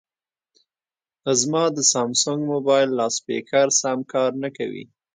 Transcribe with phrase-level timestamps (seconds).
[1.39, 4.85] زما د سامسنګ مبایل لاسپیکر سم کار نه کوي